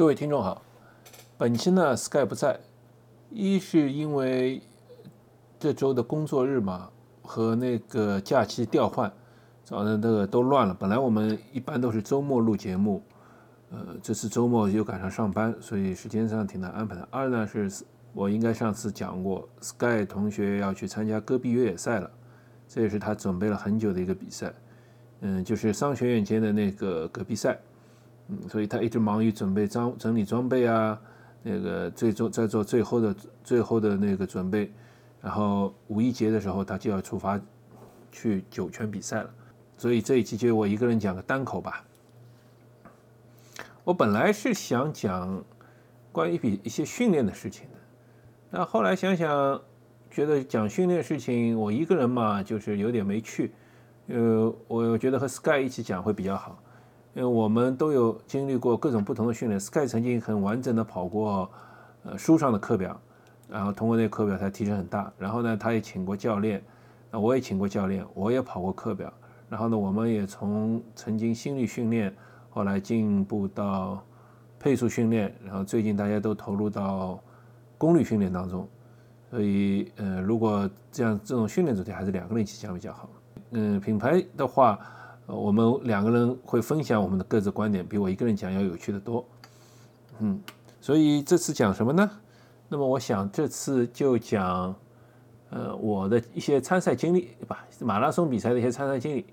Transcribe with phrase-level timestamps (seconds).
[0.00, 0.62] 各位听众好，
[1.36, 2.58] 本期呢 Sky 不在，
[3.28, 4.62] 一是因为
[5.58, 6.88] 这周的工作日嘛
[7.20, 9.12] 和那个假期调换，
[9.62, 10.72] 早上这个都乱了。
[10.72, 13.02] 本来我们一般都是周末录节目，
[13.70, 17.06] 呃，这次周末又赶上上班，所以时间上挺难安排的。
[17.10, 17.70] 二呢是
[18.14, 22.10] 我应该上次讲过，Sky 同学要去参加戈壁越野赛了，
[22.66, 24.50] 这也是他准备了很久的一个比赛，
[25.20, 27.60] 嗯，就是商学院间的那个戈壁赛。
[28.48, 31.00] 所以他一直忙于准备装整理装备啊，
[31.42, 34.70] 那个最终在做最后的最后的那个准备，
[35.20, 37.40] 然后五一节的时候他就要出发
[38.12, 39.30] 去酒泉比赛了，
[39.76, 41.84] 所以这一期就我一个人讲个单口吧。
[43.84, 45.42] 我本来是想讲
[46.12, 47.78] 关于比一些训练的事情的，
[48.50, 49.60] 那后来想想，
[50.10, 53.52] 觉得讲训练事情我一个人嘛，就是有点没趣，
[54.08, 56.62] 呃，我觉得和 Sky 一起讲会比较好。
[57.12, 61.50] 因为我们都有经历过各种不同的训练，Sky 曾经很完整的跑过，
[62.04, 63.00] 呃书上的课表，
[63.48, 65.12] 然后通过那课表他提升很大。
[65.18, 66.62] 然后呢，他也请过教练，
[67.10, 69.12] 那我也请过教练，我也跑过课表。
[69.48, 72.14] 然后呢，我们也从曾经心率训练，
[72.48, 74.00] 后来进步到
[74.60, 77.18] 配速训练，然后最近大家都投入到
[77.76, 78.68] 功率训练当中。
[79.32, 83.10] 所以，呃，如果这样这种训练主题还是两个人一起讲比较好。
[83.50, 84.78] 嗯，品牌的话。
[85.32, 89.24] 我们两个人会分享我们的各自观点，比我一个人讲要有趣的多。
[90.18, 90.40] 嗯，
[90.80, 92.10] 所以这次讲什么呢？
[92.68, 94.74] 那么我想这次就讲，
[95.50, 97.64] 呃，我的一些参赛经历，对吧？
[97.80, 99.26] 马拉松比赛的一些参赛经历。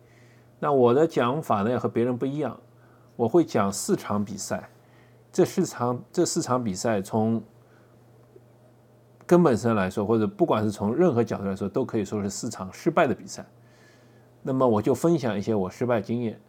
[0.59, 2.57] 那我的讲法呢，和别人不一样。
[3.15, 4.69] 我会讲四场比赛，
[5.31, 7.41] 这四场这四场比赛从
[9.25, 13.45] 根本上来说，或者不管是从任何角度来说，都可以说是四场失败的比赛。
[14.41, 16.39] 那么我就分享一些我失败经验。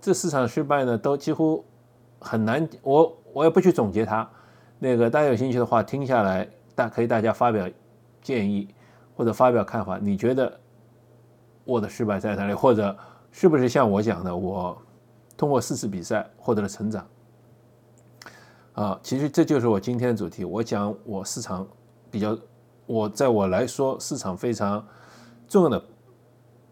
[0.00, 1.64] 这四场失败呢，都几乎
[2.18, 4.28] 很难，我我也不去总结它。
[4.78, 7.68] 那个大家有兴趣的话，听下来大可以大家发表
[8.22, 8.66] 建议
[9.14, 9.98] 或者发表看法。
[9.98, 10.58] 你觉得
[11.64, 12.54] 我的失败在哪里？
[12.54, 12.96] 或者
[13.30, 14.76] 是不是像我讲的，我
[15.36, 17.06] 通过四次比赛获得了成长？
[18.72, 20.46] 啊，其实这就是我今天的主题。
[20.46, 21.68] 我讲我四场
[22.10, 22.34] 比较，
[22.86, 24.82] 我在我来说四场非常
[25.46, 25.84] 重要的。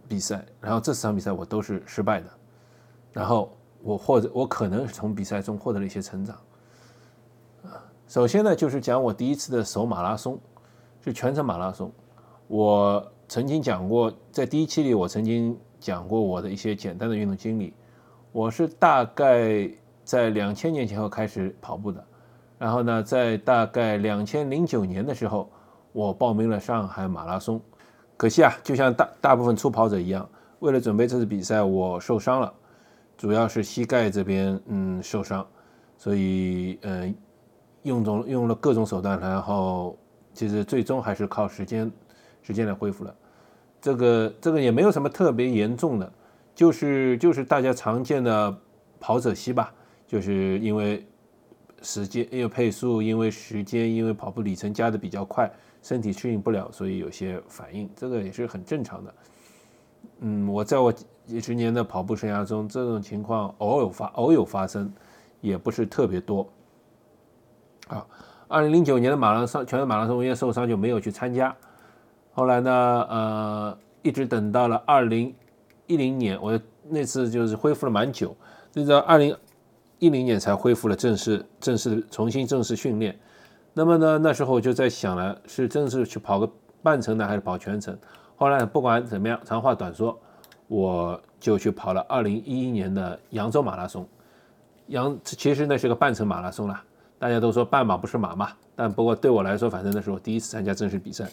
[0.09, 2.27] 比赛，然后这四场比赛我都是失败的，
[3.13, 6.37] 然后我或者我可能从比赛中获得了一些成长。
[7.65, 10.39] 啊，首先呢就是讲我第一次的首马拉松，
[11.05, 11.93] 是全程马拉松。
[12.47, 17.75] 我曾经讲过，在第一期里我曾经讲过我的一些简单的运动经历。
[18.33, 19.71] 我是大概
[20.05, 22.03] 在两千年前后开始跑步的，
[22.59, 25.51] 然后呢，在大概两千零九年的时候，
[25.93, 27.61] 我报名了上海马拉松。
[28.19, 32.53] 可惜啊，就像大大部分初跑者一样，为了准备这次比赛，我受伤了，
[33.17, 35.47] 主要是膝盖这边嗯受伤，
[35.97, 37.15] 所以嗯
[37.85, 39.97] 用种用了各种手段，然后
[40.35, 41.89] 其实最终还是靠时间
[42.43, 43.15] 时间来恢复了。
[43.81, 46.13] 这个这个也没有什么特别严重的，
[46.57, 48.53] 就是就是大家常见的
[48.99, 49.73] 跑者膝吧，
[50.09, 51.07] 就是因为
[51.83, 55.49] 时间因为配速，因为时间，因为跑步里程加的比较快。
[55.89, 59.15] 身体适应不了，所以有些反应，这个也是很正常的。
[60.19, 64.93] 嗯，我在我几十年的跑步生涯中，这种情况偶有发，偶有发生，
[65.41, 66.47] 也不是特别多。
[67.87, 68.07] 啊，
[68.49, 71.57] 二零零九年的马拉松，全马拉松因为受伤就没有去参加。
[72.35, 72.71] 后来呢，
[73.09, 75.35] 呃，一直等到了二零
[75.87, 78.37] 一零年，我那次就是恢复了蛮久，
[78.73, 79.35] 直到二零
[79.99, 83.19] 一零年才恢复了正式、正式重新正式训练。
[83.79, 86.51] 那么呢，那时候我就在想了，是正式去跑个
[86.83, 87.97] 半程呢，还是跑全程？
[88.35, 90.19] 后来不管怎么样，长话短说，
[90.67, 94.05] 我就去跑了2011年的扬州马拉松。
[94.89, 96.77] 扬其实那是个半程马拉松了，
[97.21, 101.31] 大家都说半马不是马嘛，但不过对我来说，反正那是我第一次参加正式比赛。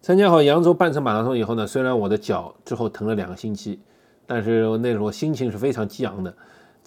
[0.00, 3.80] 参加好扬州半程马拉松以后呢，虽然我的脚之后疼了两个星期，
[4.28, 6.32] 但是那时候心情是非常激昂的，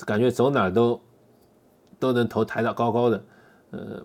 [0.05, 1.01] 感觉走哪都
[1.99, 3.22] 都能头抬得高高的。
[3.73, 3.99] 呃，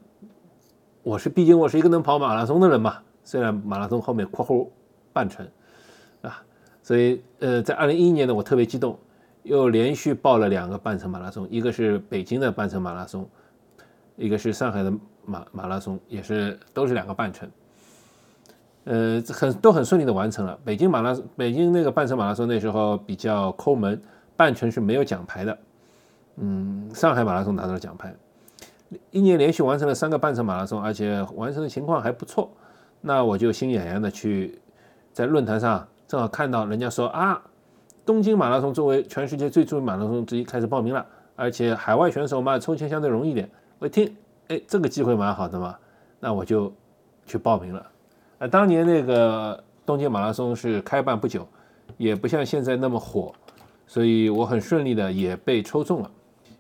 [1.03, 4.67] 我是毕竟我是一个能跑马拉松的人嘛，虽然马拉松后面括弧
[5.13, 5.47] 半程
[6.23, 6.43] 啊，
[6.83, 8.99] 所以呃，在二零一一年呢，我特别激动，
[9.43, 13.29] 又连续报了两个半程马拉松，一个是北京的半程马拉松，
[14.17, 14.91] 一个是上海的
[15.27, 17.51] 马马拉松，也是都是两个半程，
[18.85, 20.59] 呃，很都很顺利的完成了。
[20.65, 24.01] 北京马拉松，北京那个半程马拉松那时候比较抠门，
[24.35, 25.59] 半程是没有奖牌的，
[26.37, 28.17] 嗯，上海马拉松拿到了奖牌。
[29.11, 32.51] 一年连续完成了三个半程马拉松，而且完成的情况还不错，
[33.01, 34.59] 那我就心痒痒的去
[35.13, 37.41] 在论坛上正好看到人家说啊，
[38.07, 41.05] 东京马拉松作为全世界最著名马拉松之一开始报名了
[41.37, 43.49] 而且海外选手嘛，抽签相对容易点。
[43.79, 44.13] 我一听，
[44.49, 45.77] 哎，这个机会蛮好的嘛，
[46.19, 46.73] 那我就
[47.27, 47.87] 去报名了。
[48.41, 51.47] 啊，当年那个东京马拉松是开办不久，
[51.97, 53.33] 也不像现在那么火，
[53.87, 56.11] 所以我很顺利的也被抽中了。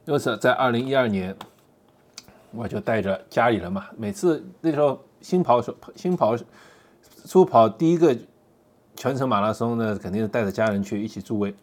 [0.05, 1.35] 因此，在二零一二年，
[2.53, 6.37] 我就带着家里人嘛，每次那时候新跑手新跑
[7.27, 8.17] 初跑第一个。
[9.01, 11.55] 全程马拉松呢，肯定是带着家人去一起助威。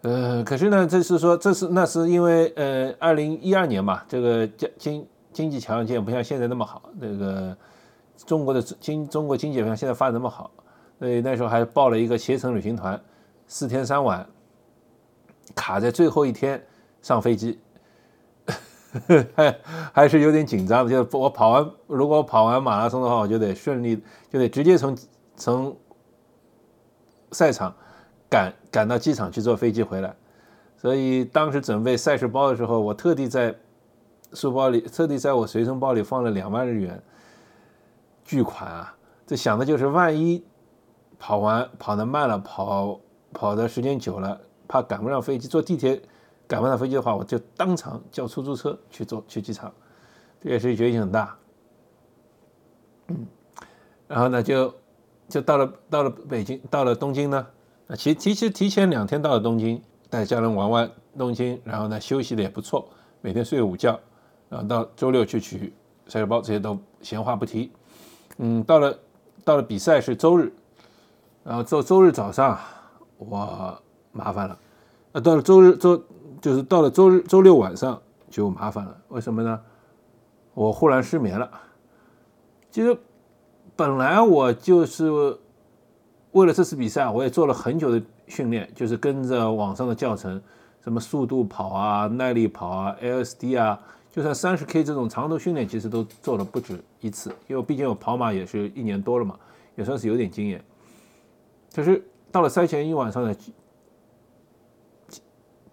[0.00, 7.54] 呃，可是呢，这是说，这是那是因为，呃，二零一二年嘛，这个经经经济条件不像现在那么好，那个
[8.24, 10.50] 中国的经中国经济不像现在发展那么好，
[10.98, 12.98] 所以那时候还报了一个携程旅行团，
[13.46, 14.26] 四天三晚，
[15.54, 16.58] 卡在最后一天
[17.02, 17.58] 上飞机，
[19.34, 19.58] 还
[19.92, 20.90] 还是有点紧张的。
[20.90, 24.96] 就是我跑完，如果跑完马拉松的话，我就得顺利，就得直接从
[25.36, 25.76] 从。
[27.32, 27.74] 赛场
[28.30, 30.14] 赶赶到机场去坐飞机回来，
[30.76, 33.52] 所以当时准备赛事包的时候，我特地在
[34.32, 37.02] 书包里，特地在我随身包里放了两万日元，
[38.24, 38.94] 巨款啊！
[39.26, 40.44] 这想的就是万一
[41.18, 43.00] 跑完跑得慢了，跑
[43.32, 46.00] 跑的时间久了，怕赶不上飞机，坐地铁
[46.54, 49.72] 赶不上飞机的话，我就当场叫出租车去坐去机场。
[50.40, 51.36] 这也是决心很大。
[53.08, 53.26] 嗯，
[54.06, 54.72] 然后呢就。
[55.26, 57.46] 就到了到了北京，到了东京呢，
[57.88, 62.86] 啊，其其实提前两天到了东京，带家人玩玩东京，然后呢休息的也不错，
[63.22, 63.98] 每天睡午觉，
[64.50, 65.72] 然后到周六去取
[66.08, 67.72] 赛事包，这些都闲话不提。
[68.36, 68.98] 嗯，到了
[69.46, 70.52] 到了比赛是周日，
[71.42, 72.60] 然后周周日早上
[73.16, 74.58] 我麻烦了，
[75.12, 76.04] 啊，到了周日周
[76.40, 78.00] 就是到了周日周六晚上
[78.30, 79.60] 就麻烦了，为什么呢？
[80.54, 81.50] 我忽然失眠了，
[82.70, 82.96] 其实。
[83.76, 85.10] 本来我就是
[86.30, 90.40] 为了这次比赛，我也做了很久的训练，就是跟着网上的教程，
[90.80, 93.76] 什么速度跑啊、耐力跑啊、LSD 啊，
[94.12, 97.34] 就算三十 K 这种长途训练，其实都做了不止一次。
[97.48, 99.36] 因为毕竟我跑马也是一年多了嘛，
[99.74, 100.64] 也算是有点经验。
[101.74, 102.00] 可是
[102.30, 103.34] 到了赛前一晚上呢，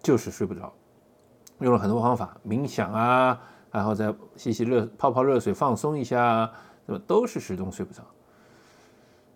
[0.02, 0.72] 就是睡不着，
[1.60, 3.40] 用了很多方法，冥想啊，
[3.70, 6.50] 然后再洗洗热泡泡热水放松一下。
[6.84, 8.02] 那么都是始终睡不着。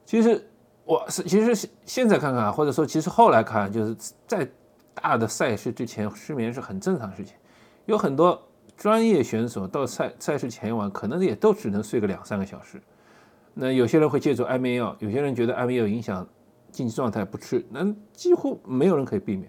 [0.04, 0.44] 其实
[0.84, 3.96] 我是，其实现在看看，或者说其实后来看，就是
[4.26, 4.48] 在
[4.92, 7.36] 大的赛事之前失眠是很正常的事情。
[7.84, 8.42] 有很多
[8.76, 12.82] 专业选手到赛赛事前一晚，可能也都只能睡个两三个小时。
[13.54, 16.26] 那有些人会借助安眠药，有些人觉得安眠药影响
[16.72, 19.48] 竞技状态不吃，那几乎没有人可以避免。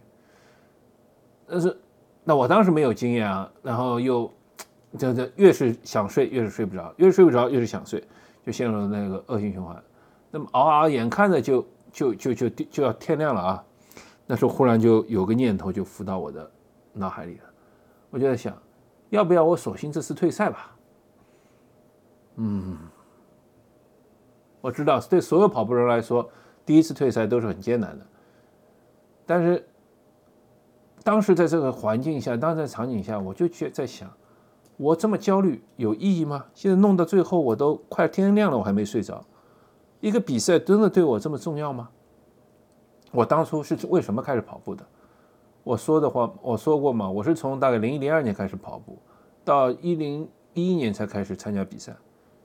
[1.48, 1.76] 但是
[2.24, 4.32] 那我当时没有经验啊，然后又。
[4.98, 8.02] 这这越是想睡，越是睡不着，越是睡不着，越是想睡，
[8.44, 9.84] 就陷入了那个恶性循环。
[10.32, 13.64] 那么熬熬，眼看着就就就就就要天亮了啊！
[14.26, 16.50] 那时候忽然就有个念头就浮到我的
[16.94, 17.44] 脑海里了，
[18.10, 18.58] 我就在想，
[19.10, 20.76] 要不要我索性这次退赛吧？
[22.38, 22.78] 嗯，
[24.62, 26.28] 我知道对所有跑步人来说，
[26.66, 28.06] 第一次退赛都是很艰难的。
[29.26, 29.68] 但是
[31.08, 34.12] 当时在这个环境下，当时在场景下，我就觉在想。
[34.76, 36.44] 我这么焦虑有意义吗？
[36.54, 39.24] 现在弄到最后，我都快天亮了，我还没睡着。
[40.02, 41.88] 一个比赛真的对我这么重要吗？
[43.14, 44.86] 我当初是为什么开始跑步的？
[45.64, 48.98] 我说的话，我说过嘛，我是从大概零一零二年开始跑步，
[49.46, 51.96] 到一零一一年才开始参加比赛。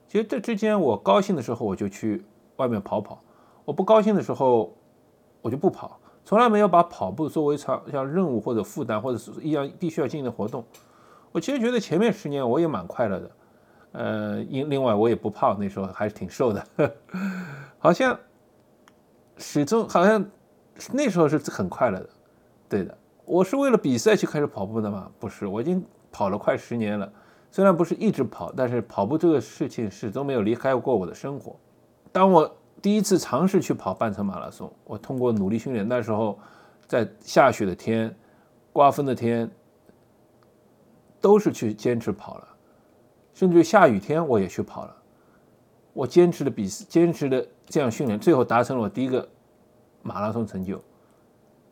[0.07, 2.23] 其实这之间，我高兴的时候我就去
[2.55, 3.21] 外面跑跑，
[3.65, 4.73] 我不高兴的时候
[5.41, 10.63] 我就不跑，从来没有把跑步作为一场像任务或者负担或者是一样必须要进行的活动。
[11.31, 13.31] 我其实觉得前面十年我也蛮快乐的，
[13.93, 16.65] 呃，因另外我也不胖，那时候还是挺瘦的，
[17.79, 18.17] 好像
[19.37, 20.23] 始终好像
[20.91, 22.09] 那时候是很快乐的，
[22.69, 22.97] 对的。
[23.25, 25.09] 我是为了比赛去开始跑步的吗？
[25.19, 27.11] 不是，我已经跑了快十年了，
[27.49, 31.55] 虽然不是一直跑，但是跑步这个事情始终没有离开过我的生活。
[32.11, 36.37] 当我第一次尝试去跑半程马拉松，我通过努力训练，那时候
[36.85, 38.15] 在下雪的天、
[38.71, 39.49] 刮风的天。
[41.21, 42.47] 都是去坚持跑了，
[43.33, 44.93] 甚至下雨天我也去跑了。
[45.93, 49.25] 我坚持的比坚持的这样训练，最后达成了我第一个
[50.01, 50.83] 马拉松成就，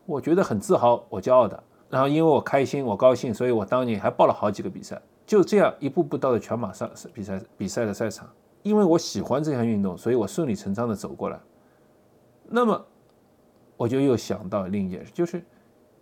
[0.06, 1.64] 我觉得很自豪，我骄傲的。
[1.90, 8.30] 然后因为我开心，我高兴，所以我当年还报了好几个比赛，就这样一步步到了全马上比赛比赛的赛场。
[8.64, 11.40] 因为我喜欢这项运动，所以我顺理成章的走过来。
[12.48, 12.86] 那么
[13.78, 15.44] 我就又想到另一件事，就是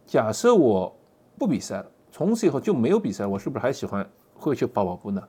[0.05, 0.95] 假设我
[1.37, 1.85] 不比赛了。
[2.11, 5.21] 从此以后就没有比赛，我是不是还喜欢会去跑跑步呢？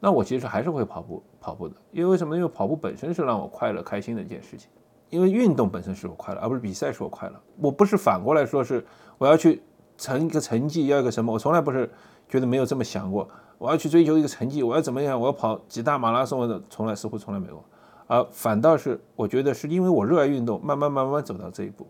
[0.00, 2.34] 那我其实还是会跑步跑步的，因为为什么？
[2.34, 4.70] 因为跑步本身是让我快乐开心的一件事情，
[5.10, 7.34] 因为运动本身是我快乐，而不是比赛使我快乐。
[7.60, 8.82] 我不是反过来说是
[9.18, 9.62] 我要去
[9.98, 11.32] 成一个成绩，要一个什么？
[11.32, 11.90] 我从来不是
[12.28, 13.28] 觉得没有这么想过。
[13.58, 15.20] 我要去追求一个成绩，我要怎么样？
[15.20, 17.62] 我要跑几大马拉松我，从来似乎从来没有。
[18.06, 21.86] 而反倒是我觉得是因为我热爱运动，慢慢慢慢走到这一步。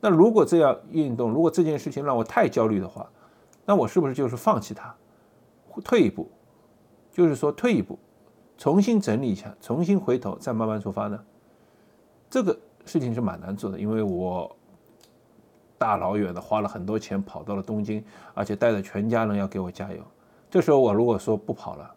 [0.00, 3.08] 那如果这样运动，如果这件事情让我太焦虑的话，
[3.66, 4.94] 那我是不是就是放弃它，
[5.84, 6.30] 退一步？
[7.12, 7.98] 就是说退一步，
[8.56, 11.20] 重新整理一下，重新回头再慢慢出发呢？
[12.30, 14.50] 这个事情是蛮难做的，因为我。
[15.76, 20.02] 大老远的花了很多钱跑到了东京，而且带着全家人要给我加油。
[20.50, 21.94] 这时候我如果说不跑了，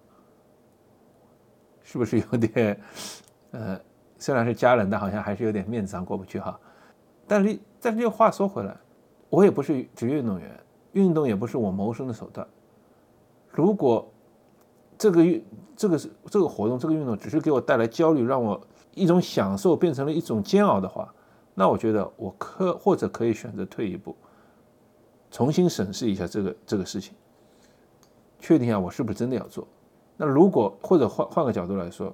[1.81, 2.79] 是不是有点，
[3.51, 3.79] 呃，
[4.17, 6.60] 虽然是家人，但好像还是有点面子上过不去哈。
[7.27, 8.77] 但是但是这话说回来，
[9.29, 12.48] 我也不是职业运动员，运动也不是我谋生的手段。
[13.50, 14.07] 如果
[14.98, 15.43] 这个运
[15.75, 18.62] 这个是这个活动这个运动只是给我带来焦虑，让我
[18.93, 21.12] 一种享受变成了一种煎熬的话。
[21.55, 24.15] 那我觉得我可或者可以选择退一步，
[25.29, 27.13] 重新审视一下这个这个事情，
[28.44, 29.66] 确定一下我是不是真的要做。
[30.18, 32.14] 那如果或者换换个角度来说，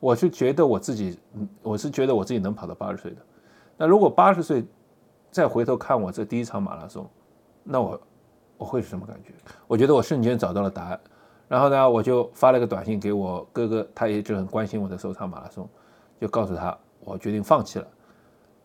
[0.00, 1.18] 我是觉得我自己，
[1.62, 3.18] 我是觉得我自己能跑到八十岁的。
[3.76, 4.64] 那如果八十岁
[5.30, 7.06] 再回头看我这第一场马拉松，
[7.62, 8.00] 那我
[8.56, 9.34] 我会是什么感觉？
[9.66, 10.98] 我觉得我瞬间找到了答案。
[11.46, 15.68] 然后呢，我就发了个短信给我哥哥，他也一直很关心我的首场马拉松，
[16.18, 17.86] 就告诉他我决定放弃了。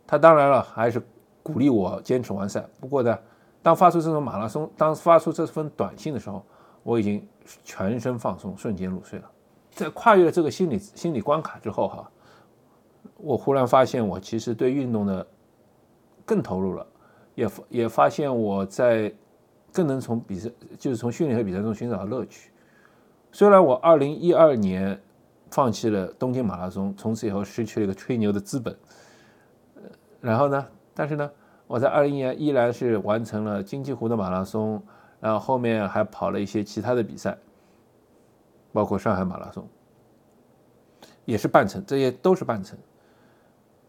[0.07, 1.01] 他当然了，还是
[1.43, 2.65] 鼓励我坚持完赛。
[2.79, 3.17] 不过呢，
[3.61, 6.43] 当发出这种马拉松，当发出这封短信的时候，
[6.83, 7.25] 我已经
[7.63, 9.31] 全身放松，瞬间入睡了。
[9.71, 12.11] 在跨越了这个心理心理关卡之后，哈，
[13.17, 15.25] 我忽然发现我其实对运动的
[16.25, 16.85] 更投入了，
[17.35, 19.11] 也也发现我在
[19.71, 22.51] 更能从比赛，就是从训练和比赛中寻找乐趣。
[23.31, 25.01] 虽然我二零一二年
[25.49, 28.77] 放弃了东京马拉松，从此以后失去了一个吹牛的资本。
[30.21, 30.65] 然后呢？
[30.93, 31.31] 但是呢，
[31.65, 34.79] 我在二零年依然是完成了金鸡湖的马拉松，
[35.23, 37.37] 然后后面还跑了一些其他的比赛，
[38.73, 39.65] 包括上海马拉松，
[41.23, 42.77] 也是半程，这些都是半程。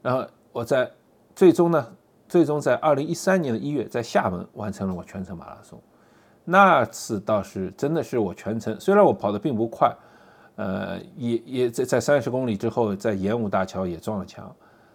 [0.01, 0.89] 然后我在
[1.35, 1.93] 最终呢，
[2.29, 5.77] 最终在二零一三年的一月，在厦门完成了我全程马拉松。
[6.45, 9.93] 那次倒是真的是我全程，虽然我跑的并不快，
[10.55, 14.55] 呃，也也在在三十公里之后，在演武大桥也撞了墙。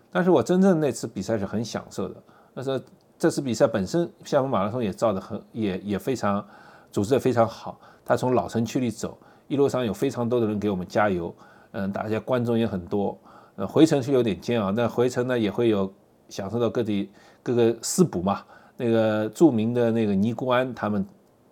[0.09, 2.15] 但是我真正那次比赛是很享受的。
[2.53, 2.79] 那时候
[3.19, 6.43] 这次比赛本身，厦门马拉松也造的很，也也非常
[6.89, 7.77] 组织的非常好。
[8.05, 9.17] 他从老城区里走，
[9.49, 11.35] 一路上有非常多的人给我们加油，
[11.71, 13.17] 嗯，大家观众也很多。
[13.57, 15.91] 呃，回程是有点煎熬，但回程呢也会有
[16.29, 17.11] 享受到各地
[17.43, 18.41] 各个私补嘛。
[18.77, 21.05] 那个著名的那个尼姑庵，他们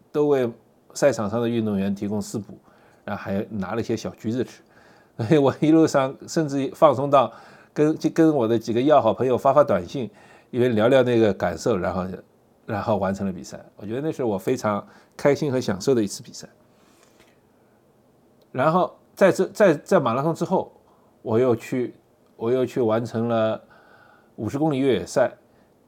[0.09, 0.49] 都为
[0.93, 2.57] 赛场上的运动员提供私补，
[3.03, 4.63] 然后还拿了一些小橘子吃。
[5.17, 7.29] 所以我一路上甚至放松到。
[7.73, 10.09] 跟就跟我的几个要好朋友发发短信，
[10.49, 12.05] 因为聊聊那个感受，然后
[12.65, 13.63] 然后完成了比赛。
[13.75, 14.85] 我觉得那是我非常
[15.15, 16.47] 开心和享受的一次比赛。
[18.51, 20.71] 然后在这在在马拉松之后，
[21.21, 21.95] 我又去
[22.35, 23.61] 我又去完成了
[24.35, 25.31] 五十公里越野赛。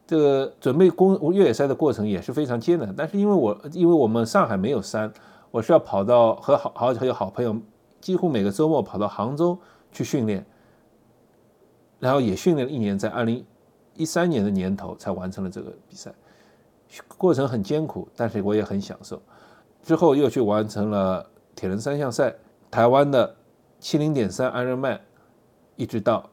[0.06, 5.14] 这个准备公越野赛的过程也是非常艰难，但是因为我因为我们上海没有山，
[5.52, 7.56] 我是要跑到和好好几个好朋友，
[8.02, 9.56] 几乎每个周末跑到杭州
[9.92, 10.44] 去训练。
[12.00, 13.46] 然后也训练了一年，在二零
[14.00, 16.10] 一三年的年头才完成了这个比赛，
[17.18, 19.22] 过程很艰苦，但是我也很享受。
[19.84, 22.34] 之后又去完成了铁人三项赛，
[22.72, 23.36] 台湾的
[23.78, 25.00] 七零点三 Ironman，
[25.76, 26.30] 一直到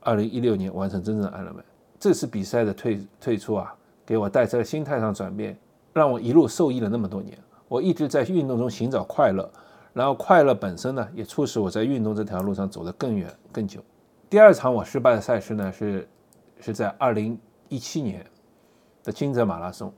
[0.00, 1.64] 二零一六年完成真正的 Ironman。
[1.98, 5.56] 这次比赛的退退出啊，给我带来了心态上转变，
[5.94, 7.38] 让我一路受益了那么多年。
[7.68, 9.50] 我一直在运动中寻找快乐，
[9.94, 13.80] 然后快乐本身呢，也促使我在运动这条路上走得更远更久。
[14.28, 16.06] 第二场我失败的赛事呢，是
[16.62, 17.38] 是在二零
[17.68, 18.24] 一七年
[19.02, 19.92] 的金泽马拉松。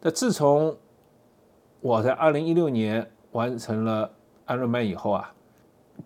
[0.00, 0.76] 那自从
[1.80, 4.10] 我在二零一六年完成了
[4.46, 5.32] 安瑞曼以后啊，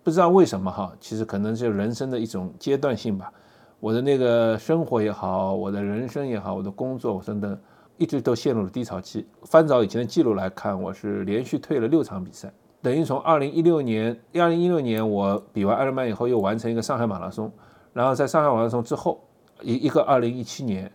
[0.02, 3.32] 不知道为什么哈，其实可能是人生的一种阶段性吧。
[3.78, 7.58] 我的那个生活也好，我的人生也好，我的工作等等，
[7.96, 9.26] 一直都陷入了低潮期。
[9.44, 12.52] 翻找以前的记录来看，我是连续退了六场比赛。
[12.82, 17.52] 等于从二零一六年，二零一六年我比完艾尔曼以后，又完成一个上海马拉松，
[17.96, 19.18] 然后在上海马拉松之后，
[19.62, 20.92] 一一个二零一七年，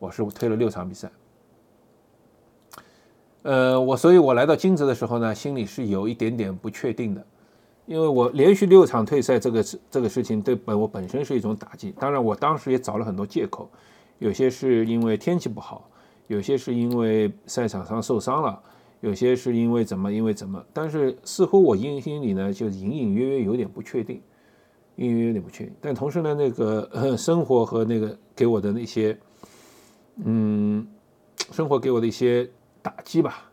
[0.00, 1.08] 我是推了六场比赛。
[3.42, 7.24] 呃，我所以，我来到金泽的时候呢，心里是有一点点不确定的，
[7.86, 11.94] 因为我连续六场退赛，这个这个事情对本我本身是一种打击。
[11.96, 13.70] 当然，我当时也找了很多借口，
[14.18, 15.88] 有些是因为天气不好，
[16.26, 18.60] 有些是因为赛场上受伤了。
[18.98, 24.20] 有些是因为怎么，因为怎么，但是似乎我心心里呢，就隐隐约约有点不确定，
[24.96, 25.74] 隐隐约约有点不确定。
[25.80, 29.18] 但同时呢，那个生活和那个给我的那些，
[30.24, 30.86] 嗯，
[31.50, 32.48] 生活给我的一些
[32.82, 33.50] 打击吧，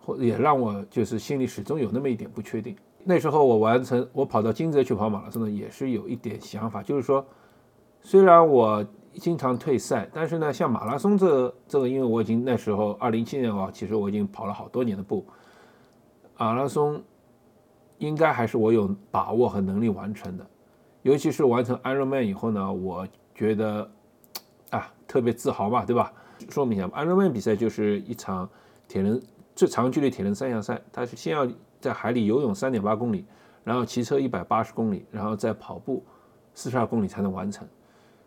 [0.00, 2.76] 或也让我就是心里始终有那么一点不确定。
[3.04, 7.24] 那时候我完成我跑到金泽去跑马拉松呢，也是有一点想法，就是说，
[8.02, 15.24] 虽然我经常退赛，但是呢，像马拉松这这个，因为我已经那时候二零一七年啊，其实我已经跑了好多年的步，
[16.36, 17.00] 马拉松
[17.98, 20.46] 应该还是我有把握和能力完成的。
[21.06, 23.88] 尤其是完成 Ironman 以后呢，我觉得
[24.70, 26.12] 啊特别自豪嘛，对吧？
[26.50, 28.48] 说明一下，Ironman 比赛就是一场
[28.88, 29.22] 铁人
[29.54, 31.46] 最长距离铁人三项赛，它是先要
[31.80, 33.24] 在海里游泳三点八公里，
[33.62, 36.04] 然后骑车一百八十公里，然后再跑步
[36.54, 37.64] 四十二公里才能完成。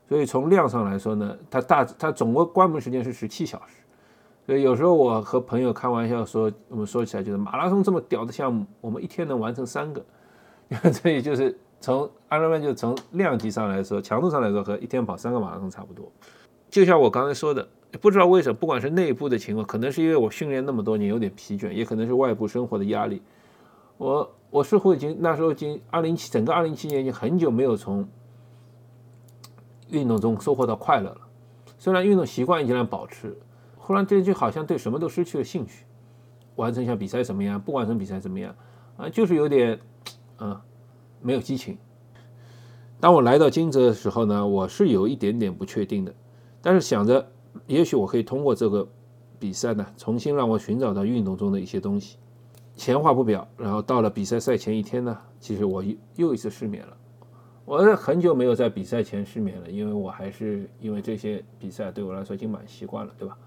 [0.07, 3.83] 所以从量上来说呢，它大它总共关门时间是十七小时。
[4.45, 10.01] 所以有时候我和朋友开玩笑说，我们说起来就是马拉松这么屌的项目，我们一天能完成三个，
[10.93, 11.59] 所以就是。
[11.81, 16.11] 从二十八就从量级上来说，强度上来说，和一天跑三个马拉松差不多。
[16.69, 17.67] 就像我刚才说的，
[18.01, 23.21] 不知道为什么，不管是内部的情况，可能是因为我训练那么多年有点疲倦，也可能是外部生活的压力。
[23.97, 28.07] 我我似乎已经那时候已经二零七整个二零七年已经很久没有从
[29.89, 31.21] 运动中收获到快乐了。
[31.77, 33.35] 虽然运动习惯依然保持，
[33.77, 35.85] 忽然间就好像对什么都失去了兴趣。
[36.55, 37.59] 完成一下比赛怎么样？
[37.59, 38.53] 不完成比赛怎么样？
[38.97, 39.79] 啊，就是有点，
[40.39, 40.59] 嗯。
[41.21, 41.77] 没有激情。
[42.99, 46.13] 当我来到金泽的时候呢，我是有一点点不确定的，
[46.61, 47.25] 但是想着，
[47.65, 48.87] 也许我可以通过这个
[49.39, 52.17] 比赛呢，重新让我寻找到运动中的一些东西。
[52.75, 56.97] 闲话不表，然后到了比赛赛前一天呢，其实我又又一次失眠了。
[57.63, 63.37] 我是很久没有在比赛前失眠了，因为我还是因为这些比赛对我来说已经蛮习惯了，对吧？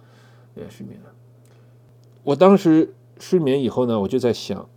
[0.54, 1.10] 也失眠了。
[2.22, 4.68] 我当时失眠以后呢，我就在想。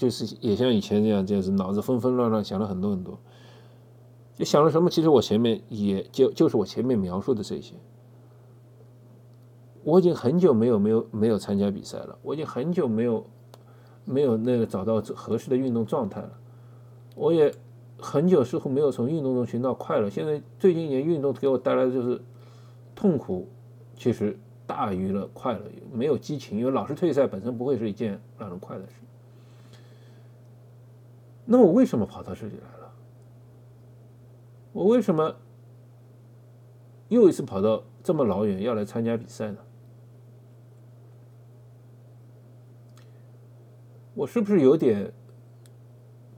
[0.00, 3.18] 就是也像以前这样，就是脑子纷纷乱乱，想了很多很多。
[4.34, 4.88] 就想了什么？
[4.88, 7.74] 其实我前面也就就是我前面描述的这些。
[9.84, 13.26] 我已经很久没有没有没有参加比赛了，我已经很久没有
[14.06, 16.32] 没有那个找到合适的运动状态了。
[17.14, 17.52] 我也
[17.98, 20.08] 很久似乎没有从运动中寻到快乐。
[20.08, 22.18] 现在最近一年运动给我带来的就是
[22.94, 23.46] 痛苦，
[23.98, 26.58] 其实大于了快乐，没有激情。
[26.58, 28.94] 因为老是退赛本身不会是一件让人快乐的事。
[31.52, 32.92] 那我为什么跑到这里来了？
[34.72, 35.34] 我为什么
[37.08, 39.58] 又一次跑到这么老远要来参加比赛呢？
[44.14, 45.12] 我是不是有点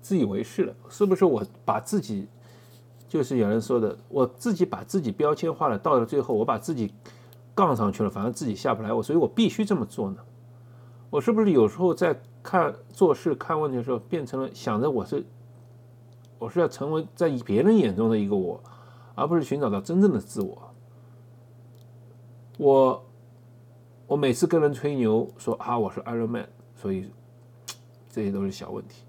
[0.00, 0.74] 自以为是了？
[0.88, 2.26] 是不是我把自己
[3.06, 5.78] 就是有人说的，我自己把自己标签化了？
[5.78, 6.94] 到了最后，我把自己
[7.54, 10.24] 杠上去了，反正自己下不来，我所以我必须这么做呢？
[11.10, 12.18] 我是不是有时候在？
[12.42, 15.24] 看做事、看问题的时候，变成了想着我是，
[16.38, 18.60] 我是要成为在别人眼中的一个我，
[19.14, 20.74] 而不是寻找到真正的自我。
[22.58, 23.04] 我，
[24.06, 27.10] 我每次跟人吹牛说啊，我是 Iron Man，所以
[28.10, 29.04] 这些都是小问题，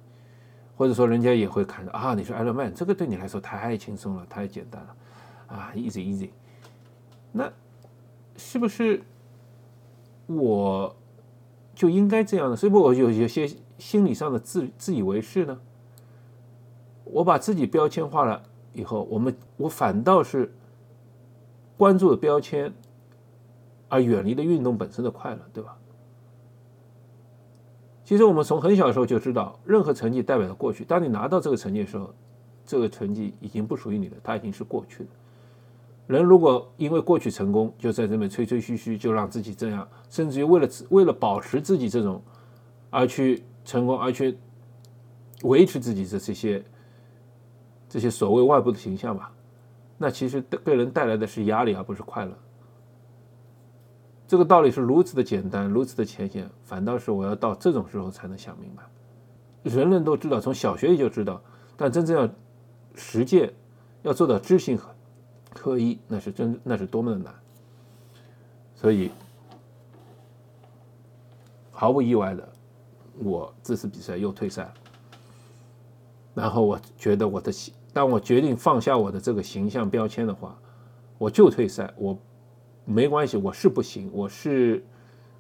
[0.78, 4.96] 或者说人家也会看到啊，你是 Iron Man，这个对你来说太轻松了，太简单了，
[5.48, 6.30] 啊，easy easy。
[7.32, 7.52] 那
[8.38, 9.02] 是不是
[10.28, 10.96] 我？
[11.76, 15.60] 就应该这样的，所以不我有有些心理上的自自以为是呢？
[17.06, 18.42] 我把自己标签化了
[18.74, 20.54] 以后，我们我反倒是
[21.78, 22.74] 关注了标签，
[23.90, 25.78] 而远离了运动本身的快乐，对吧？
[28.04, 30.84] 其实我们从很小的时候就知道，任何成绩代表着过去。
[30.84, 32.14] 当你拿到这个成绩的时候，
[32.66, 35.10] 这个成绩已经不属于你了，它已经是过去了。
[36.08, 42.22] 人如果因为过去成功，就在这边吹吹嘘嘘，就让自己这样，甚至于为了为了保持自己这种，
[42.90, 44.38] 而去成功，而去
[45.44, 46.64] 维持自己的这些
[47.88, 49.32] 这些所谓外部的形象吧，
[49.98, 52.32] 那其实给人带来的是压力，而不是快乐。
[54.28, 58.84] 这个道理是如此的简单，如此的浅显，反倒是我要到这种时候才能想明白。
[59.64, 61.42] 人人都知道，从小学也就知道，
[61.78, 62.30] 但真正要
[62.96, 63.54] 实践，
[64.02, 64.93] 要做到知行合。
[65.54, 67.34] 科一那是真，那是多么的难，
[68.76, 69.12] 所以
[71.72, 72.50] 毫不意外的，
[73.20, 74.74] 我这次比赛又退赛了。
[76.34, 80.58] 然后我觉得我的形，当我决定放下我的这个形象标签的话，
[81.18, 82.18] 我就退赛，我
[82.86, 84.84] 没关系，我是不行，我是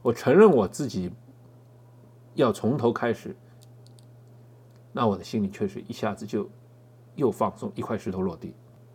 [0.01, 1.11] 我承认我自己
[2.35, 3.35] 要从头开始，
[4.91, 6.47] 那我的心里确实一下子就
[7.15, 8.53] 又放松，一块石头落地。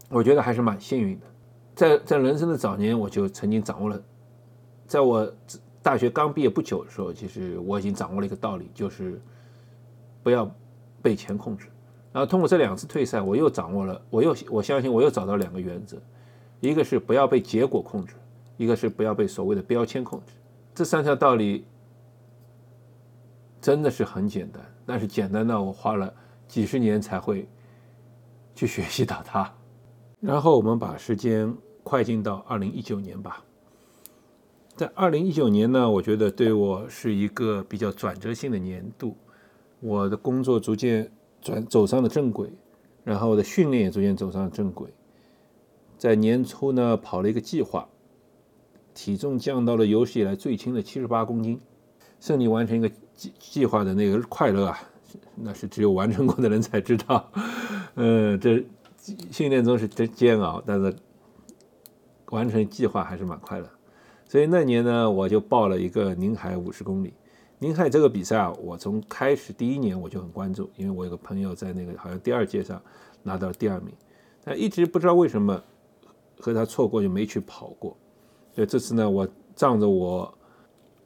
[0.08, 1.26] 我觉得还是蛮幸运的，
[1.74, 4.02] 在在人生的早年，我就曾经掌握了，
[4.86, 5.30] 在我
[5.82, 9.20] 大学刚毕业不久的时候，其实我已经掌握了一个道理，就是
[10.22, 10.50] 不要
[11.02, 11.66] 被钱控制。
[12.10, 15.98] 然后通过这两次退赛，我又掌握了，我又我相信我又找到两个原则，
[16.60, 18.14] 一个是不要被结果控制，
[18.56, 20.32] 一个是不要被所谓的标签控制。
[20.74, 21.66] 这三条道理
[23.60, 26.12] 真的是很简单，但是简单到我花了
[26.46, 27.46] 几十年才会
[28.54, 29.52] 去学习到它。
[30.20, 33.44] 然后我们把时间快进到二零一九年吧。
[34.76, 39.16] 在二零一九年呢，我觉得对我是一个比较转折性的年度，
[39.80, 42.50] 我的工作逐渐转走上了正轨，
[43.04, 44.88] 然后我的训练也逐渐走上了正轨。
[45.96, 47.88] 在年初呢，跑了一个计划，
[48.94, 51.60] 体重降到了有史以来最轻的七十八公斤。
[52.20, 54.78] 顺利完成一个计计划的那个快乐啊，
[55.36, 57.30] 那是只有完成过的人才知道。
[57.94, 58.64] 呃，这
[59.30, 60.94] 训练中是真煎熬，但是
[62.30, 63.70] 完成计划还是蛮快的。
[64.26, 67.14] 所以那年呢，我就报了一个宁海五十公里。
[67.60, 72.80] 宁海这个比赛啊，我从开始第一年我就很关注，因为我有个朋友在那个好像第二届上
[73.22, 73.92] 拿到了第二名，
[74.44, 75.60] 但一直不知道为什么
[76.38, 77.96] 和他错过就没去跑过。
[78.54, 80.32] 所以这次呢，我仗着我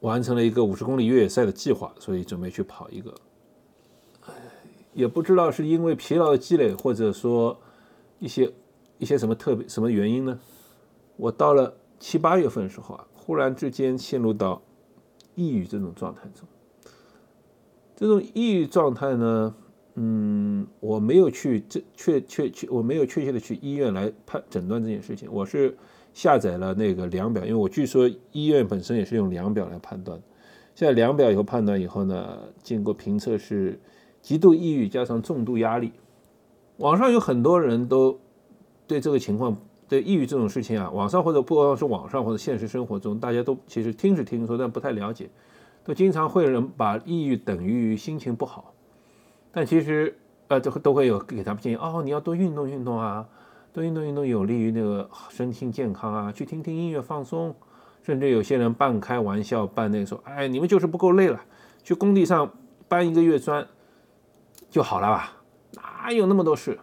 [0.01, 3.13] 完成了一个五十公里越野赛的计划，所以准备去跑一个。
[4.93, 7.57] 也不知道是因为疲劳的积累，或者说
[8.23, 8.51] 一些
[8.97, 10.39] 一些什么特别什么原因呢？
[11.17, 13.07] 我到了七八月份的时候啊。
[13.25, 14.61] 忽然之间陷入到
[15.33, 16.45] 抑郁这种状态中，
[17.95, 19.55] 这种抑郁状态呢，
[19.95, 25.77] 嗯，我没有去这确确确，我没有确切的去医院来判诊断这件事情，我是
[26.13, 30.21] 下载了那个量表，因为我据说医院本身也是用量表来判断。
[30.75, 33.79] 现在量表以后判断以后呢，经过评测是
[34.21, 35.93] 极度抑郁加上重度压力。
[36.83, 38.19] 网上有很多人都
[38.85, 39.55] 对这个情况。
[39.87, 45.29] 对抑郁这种事情啊，网上或者不光是网上或者现实生活中，大家都其实听是听说，但不太了解，
[45.83, 48.73] 都经常会有人把抑郁等于心情不好。
[49.51, 50.17] 但其实
[50.47, 53.27] 呃，都都会有给他们建议哦，你要多运动运动啊，
[53.71, 57.53] 多运动运动有利于那个身心健康啊，去听听音乐放松。
[58.01, 61.39] 甚至有些人半开玩笑半那个说，哎，你们就是不够累了，
[61.83, 62.51] 去工地上
[62.87, 63.67] 搬一个月砖
[64.71, 65.42] 就好了吧？
[66.03, 66.77] 哪有那么多事？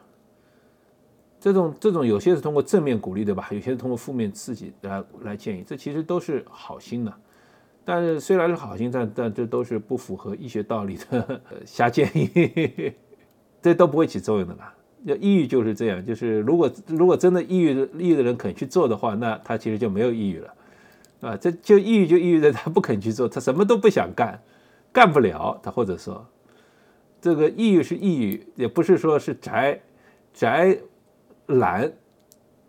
[1.38, 3.48] 这种这种有些是通过正面鼓励，对吧？
[3.50, 7.12] 有些是通过负面刺激来来建议，这其实都是好心的。
[7.84, 12.92] 但是虽然是好心，但但这都是不符合医学道理的瞎建议，
[13.60, 14.74] 这都不会起作用的啦。
[15.04, 20.54] 要抑郁就是这样，就是如果如果真的抑郁的抑郁的人肯去做的话，那他其实就没有抑郁了，
[21.20, 24.38] 啊，这就抑郁就抑郁在他不肯去做，他什么都不想干，
[24.92, 25.58] 干不了。
[25.62, 26.26] 他或者说，
[27.20, 29.80] 这个抑郁是抑郁，也不是说是宅
[30.32, 30.78] 宅。
[31.54, 31.92] 懒，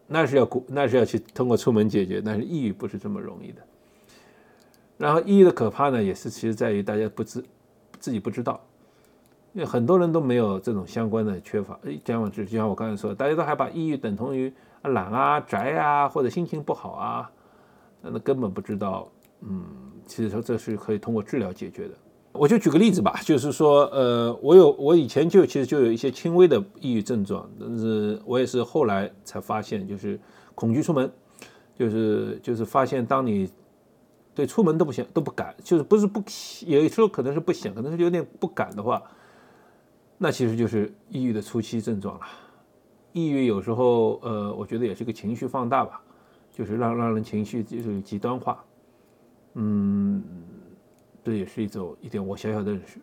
[0.08, 3.62] 那是要那是要去通过出门解决，但是抑郁不是这么容易的。
[4.98, 7.44] 然后抑郁的可怕呢，也是其实在于大家不知
[8.00, 8.60] 自己不知道，
[9.54, 11.80] 因为很多人都没有这种相关的缺乏。
[11.86, 17.32] 哎，这样就就像我刚才说的，大家都还把抑郁等同于懒啊、宅啊或者心情不好啊，
[18.02, 19.12] 那根本不知道，
[19.42, 19.64] 嗯，
[20.08, 21.94] 其实说这是可以通过治疗解决的。
[22.34, 30.20] 我就举个例子吧，就是说，呃，我有我以前就其实就有一些轻微的抑郁症状，但是我也是后来才发现，就是
[30.56, 31.12] 恐惧出门，
[31.76, 33.50] 就是就是发现当你
[34.34, 36.24] 对出门都不想都不敢，就是不是不
[36.65, 39.04] 有时候可能是不想，可能是有点不敢的话，
[40.17, 42.22] 那其实就是抑郁的初期症状了。
[43.12, 46.02] 抑郁有时候，呃，我觉得也是个情绪放大吧，
[46.50, 48.63] 就是让让人情绪就是极端化，
[49.56, 50.24] 嗯。
[51.24, 53.00] 这也是一种一点我小小的认识，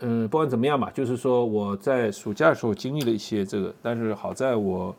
[0.00, 4.94] 嗯，不管怎么样吧，就是说我在暑假的时候经历了一些这个，但是好在我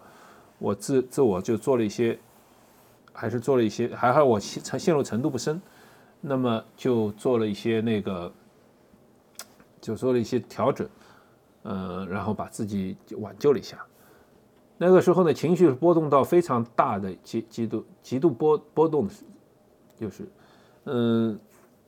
[0.57, 2.17] 我自自我就做了一些，
[3.13, 5.61] 还是做了一些，还好我陷陷入程度不深，
[6.19, 8.31] 那么就做了一些那个，
[9.79, 10.89] 就做了一些调整，
[11.61, 13.85] 呃，然后把自己挽救了一下。
[14.79, 19.13] 那个时候呢，情绪波动到非常大的极极度极度波波动的，
[19.95, 20.27] 就是
[20.85, 21.39] 嗯。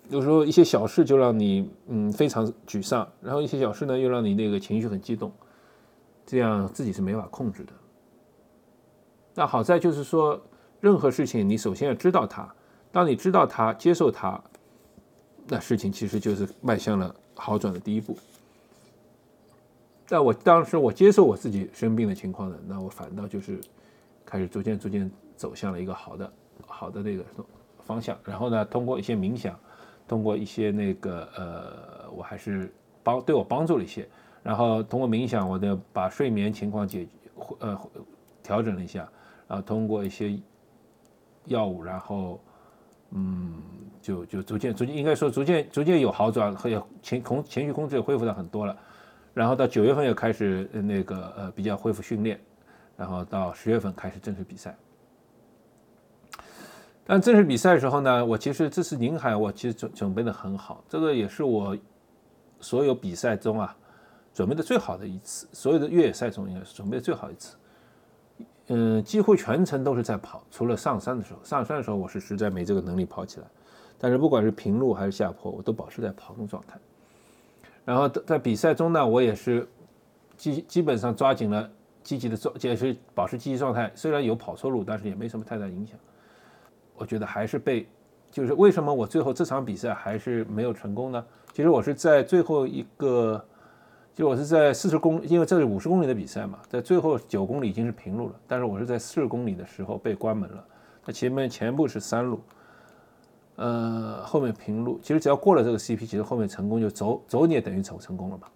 [0.09, 5.31] 有时候一些小事就让你嗯非常沮丧，然后一些小事呢又让你那个情绪很激动，
[6.25, 7.73] 这样自己是没法控制的。
[9.33, 10.39] 那好在就是说，
[10.79, 12.47] 任何事情你首先要知道它，
[12.91, 14.41] 当你知道它、接受它，
[15.47, 18.15] 那事情其实就是迈向了好转的第一步。
[20.05, 23.59] 在我当时我接受我自己生病的情况呢，那我反倒就是
[24.23, 26.31] 开始逐渐逐渐走向了一个好的
[26.67, 27.23] 好的那个
[27.83, 29.59] 方向，然后呢通过一些冥想。
[30.07, 34.07] 通过一些那个呃，我还是帮对我帮助了一些，
[34.43, 37.11] 然后通过冥想，我的把睡眠情况解决
[37.59, 37.79] 呃
[38.43, 39.07] 调整了一下，
[39.47, 40.39] 然后通过一些
[41.45, 42.39] 药物，然后
[43.11, 43.61] 嗯，
[44.01, 46.69] 就就逐渐逐渐应该说逐渐逐渐有好转，和
[47.01, 48.77] 情控情绪控制也恢复的很多了，
[49.33, 52.39] 然后到九月份又开始那个呃比较恢复训练，
[52.95, 54.75] 然后到十月份开始正式比赛。
[57.07, 61.77] 但正式比赛的时候呢，我其实这次宁海我其实准准备的很好，这个也是我
[62.59, 63.75] 所有比赛中啊
[64.33, 67.55] 准备的最好的一次，所有的越野赛中应该是准备的最好一次。
[68.69, 73.45] 嗯，几乎全程都是在跑，除了上山的时候，上山的时候我是实在没这个能力跑起来。
[73.99, 76.77] 但是不管是平路还是下坡，我都保持在跑动状态。
[77.85, 79.67] 然后在比赛中呢，我也是
[80.35, 81.69] 基基本上抓紧了
[82.01, 83.91] 积极的状，也是保持积极状态。
[83.93, 85.95] 虽然有跑错路，但是也没什么太大影响。
[86.97, 87.87] 我觉得还是被，
[88.31, 91.25] 就是为什么我最后这场比赛还是没有成功呢？
[91.53, 93.43] 其实我是在最后一个，
[94.13, 100.65] 就我是在四十公，因为这是五十公里的比赛嘛，在最后九公里已经是平路了，但是我是在四十公里的时候被关门了。
[101.05, 102.41] 那前面全部是山路，
[103.57, 104.99] 呃，后面平路。
[105.01, 108.47] 其实只要过了这个 CP，其实后面成功就走走你也等于走成功了嘛。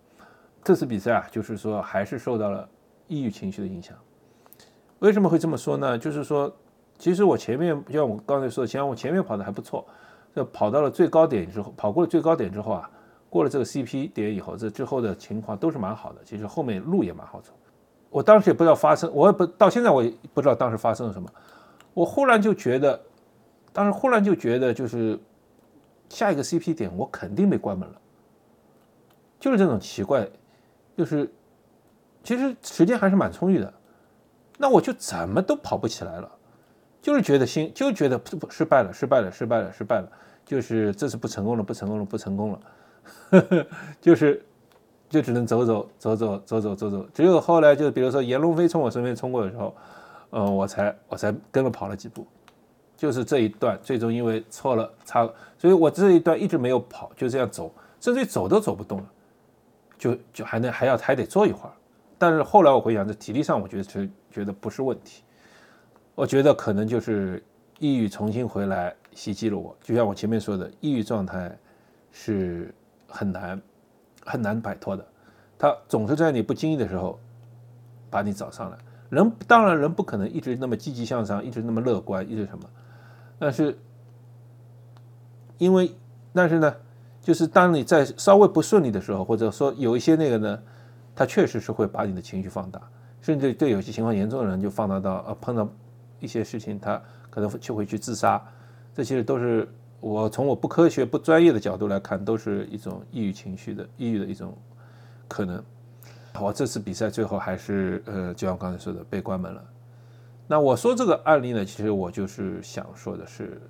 [0.64, 2.68] 这次比赛啊，就是说还是受到了
[3.08, 3.96] 抑郁情绪的影响。
[5.00, 5.98] 为什么会这么说呢？
[5.98, 6.54] 就是说。
[7.00, 9.84] 其实我前面就像我刚才说的，像我前面跑的还不错，
[10.36, 12.92] 这跑到了最高点之后，跑过了最高点之后啊，
[13.30, 16.20] 过了这个 CP 点以后，这之后的情况都是蛮好的。
[16.26, 17.54] 其实后面路也蛮好走。
[18.10, 21.30] 我当时也不知道发生，我也不到现在我也不知道当时发生了什么。
[21.94, 23.00] 我忽然就觉得，
[23.72, 25.18] 当时忽然就觉得就是
[26.10, 27.96] 下一个 CP 点我肯定被关门了，
[29.40, 30.28] 就是这种奇怪，
[30.98, 31.32] 就是
[32.24, 33.74] 其实时间还是蛮充裕的，
[34.58, 36.30] 那我就怎么都跑不起来了。
[37.02, 40.12] 就是觉得心，就觉得失败了，失败了，失败了，失败了，
[40.46, 43.66] 就是这次不成功了，不成功了，不成功了，
[44.02, 44.44] 就是
[45.10, 47.06] 就只能走走走走走走走走。
[47.14, 49.76] 只有后来，就比如说严龙飞从我身边冲过的时候，
[50.32, 52.28] 嗯，我才我才跟着跑了几步。
[52.98, 55.26] 就是这一段，最终因为错了差，
[55.58, 59.06] 所以我这一段一直没有跑，就这样走，甚至走都走不动了，
[59.98, 61.72] 就就还能还要还得坐一会儿。
[62.18, 65.24] 但是后来我回想，这体力上我觉得是觉得不是问题。
[66.20, 67.42] 我觉得可能就是
[67.80, 71.58] 抑郁重新回来袭击了我，就像我前面说的，抑郁状态
[72.12, 72.76] 是
[73.08, 73.62] 很难
[74.26, 75.08] 很难摆脱的，
[75.58, 77.18] 它总是在你不经意的时候
[78.10, 78.78] 把你找上来。
[79.10, 82.70] 人当然人不可能一直那么积极向上，一直那么乐观，一直什么，
[83.40, 83.80] 但是
[85.58, 85.90] 因为
[86.34, 86.76] 但是呢，
[87.22, 90.60] 就是当你在稍微不顺利的时候，或者说有一些那个呢，
[91.16, 92.82] 它确实是会把你的情绪放大，
[93.22, 95.66] 甚至对有些情况严重的人就放大到呃碰到。
[96.20, 98.42] 一些事情，他可能就会去自杀，
[98.94, 99.68] 这些都是
[100.00, 104.58] 我从我不科学、不专业的角度来看，都是一种抑郁情绪的、抑郁的一种
[105.28, 105.64] 可能。
[106.40, 109.64] 我这次比赛最后还是呃，就像刚才说的，被关门了。
[110.48, 113.62] 那我说这个案例呢，其实我就是想说的是，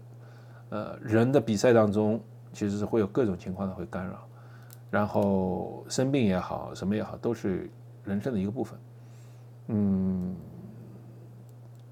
[0.69, 2.21] 呃，人的比赛当中
[2.53, 4.27] 其实是会有各种情况的会干扰，
[4.91, 7.69] 然后生病也好，什么也好，都是
[8.03, 8.79] 人生的一个部分。
[9.67, 10.35] 嗯。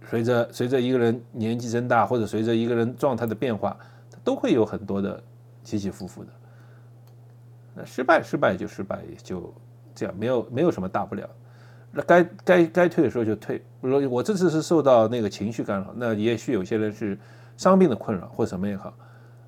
[0.10, 3.78] 随着随着一个人年纪增大，或者随着一个人状态的变化，
[4.10, 5.22] 他都会有很多的
[5.63, 6.30] 起起伏伏的。
[7.76, 9.54] 那失败失败就失败，也就
[9.93, 11.30] 这样，没有没有什么大不了。
[11.91, 13.58] 那该该该退的时候就退。
[13.82, 17.20] 比如我这次是受到那个情绪干扰，那也许有些人是
[17.58, 18.93] 伤病的困扰或什么也好，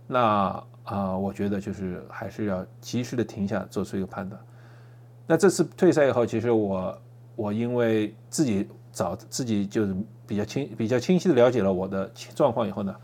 [0.08, 4.40] 那啊，我觉得就是还是要及时的停下，做出一个判断。
[5.26, 7.02] 那这次退赛以后，其实我
[7.36, 9.96] 我因为自己找自己就是。
[10.30, 12.96] 比较清比较清晰的了解了我的状况以后呢，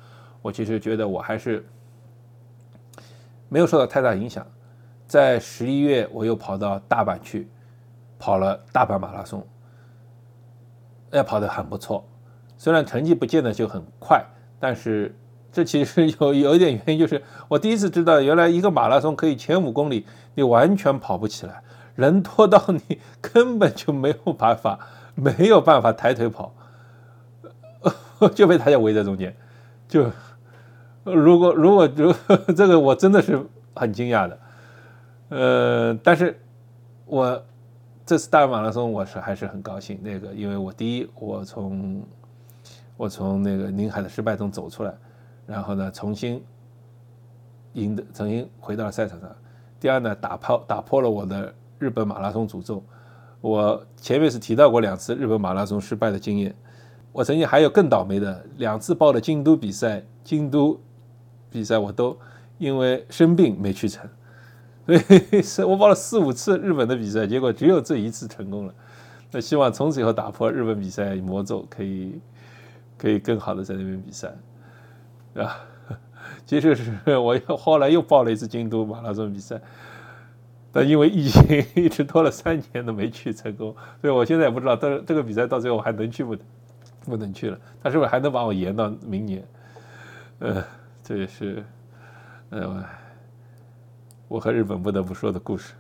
[0.44, 1.66] 我其实觉得我还是
[3.50, 4.46] 没有受到太大影响。
[5.08, 7.50] 在十一月，我又跑到大阪去
[8.20, 9.44] 跑了大阪马拉松，
[11.10, 12.08] 哎跑得很不错。
[12.58, 14.24] 虽然成绩不见得就很快，
[14.60, 15.16] 但是
[15.52, 21.64] 这其实有有一点原因，就是我第一次知道，原来一个马拉松可以前五公里你完全跑不起来，
[21.96, 24.80] 人多到你根本就没有办法
[25.16, 26.54] 没有办法抬腿跑。
[28.34, 29.36] 就被大家围在中间，
[29.88, 30.10] 就
[31.04, 32.14] 如果如果 如
[32.56, 33.40] 这个我真的是
[33.76, 34.40] 很惊讶的，
[35.30, 36.40] 呃，但是
[37.06, 37.44] 我
[38.06, 42.02] 这次大马拉松我是还是很高兴，那个因为我第一我从
[42.98, 44.94] 我从那个宁海的失败中走出来，
[45.46, 46.42] 然后呢重新
[47.74, 49.30] 赢得重新回到了赛场上，
[49.80, 52.82] 第二呢打破打破了我的日本马拉松诅咒，
[53.42, 56.56] 我前面是提到过两次日本马拉松失败的经验。
[57.16, 60.78] 我曾经还有更倒霉的两次报的京都比赛，京都
[61.50, 62.18] 比赛我都
[62.58, 64.06] 因为生病没去成，
[64.86, 64.94] 所
[65.32, 68.74] 以是我报了四五次日本的比赛，结果只有这一次成功了。
[69.32, 72.20] 那希望从此以后打破日本比赛魔咒，可以
[72.98, 74.36] 可以更好的在那边比赛，
[75.36, 75.56] 啊，
[76.46, 79.62] 其实是我又后来又报了一次京都马拉松比赛，
[80.70, 86.44] 但因为疫情一直拖了三年都没去成功，所以我现在也不知道这这个比赛到最后还能去不能。
[87.10, 89.48] 不能去了，他是不是还能把我延到明年？
[90.40, 90.64] 呃，
[91.04, 91.64] 这也是
[92.50, 92.84] 呃
[94.28, 95.74] 我和日本不得不说的故事。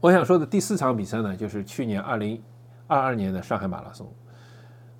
[0.00, 2.42] 我想说的第四场比赛呢，就是去年二零
[2.86, 4.06] 二二年的上海马拉松。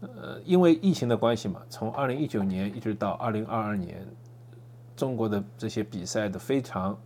[0.01, 4.07] 呃，因为疫情的关系嘛，从二零一九年一直到二零二二年，
[4.97, 6.99] 中国的这些比赛的非常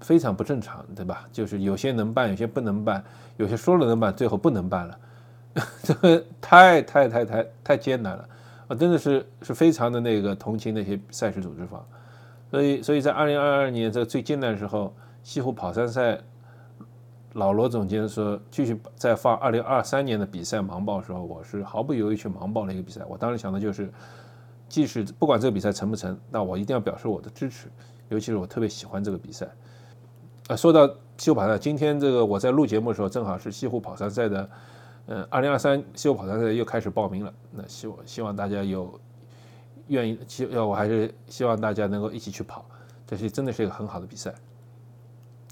[0.00, 1.28] 非常不正常，对吧？
[1.30, 3.04] 就是有些能办，有些不能办，
[3.36, 4.98] 有些说了能办，最后不能办了，
[5.82, 8.28] 这 个太太太太太艰难了，
[8.68, 11.84] 啊真的是是非常的那个同情那些赛事组织方，
[12.50, 16.20] 所以所以在二零二二年这个最艰难的时候，西湖跑山赛。
[17.34, 23.00] 老罗总监说，继续在放二零二三年的比赛盲报的时候，我是毫不犹豫去盲报了一个比赛。
[23.08, 23.92] 我当时想的就是，
[24.68, 27.66] 即使不管这个比赛成不成，那我一定要表示我的支持，
[28.08, 29.48] 尤其是我特别喜欢这个比赛。
[30.46, 34.48] 啊，说到西湖跑山，今天这个我在录节目的时候，正好是西湖跑山赛的，
[35.06, 37.32] 嗯，二零二三西湖跑山赛又开始报名了。
[37.50, 38.98] 那希望希望大家有
[39.88, 42.64] 愿意，希要我还是希望大家能够一起去跑，
[43.06, 44.34] 这是真的是一个很好的比赛。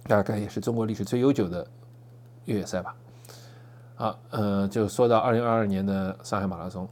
[0.04, 1.66] 大概也是中国历史最悠久的
[2.46, 2.96] 越野赛吧。
[3.94, 6.88] 好，呃，就说到二零二二年的上海马拉松。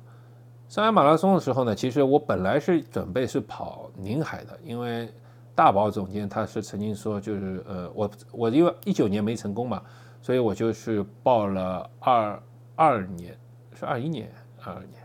[0.69, 5.13] 上海马拉松的时候呢，其实我本来是准备是跑宁海的，因为
[5.55, 9.83] 大宝总监他是曾经说，就是呃，我我因为一九年没成功嘛，
[10.23, 12.41] 所以我就是报了二
[12.81, 13.37] 二年，
[13.79, 14.33] 是二一年，
[14.65, 15.03] 二二年，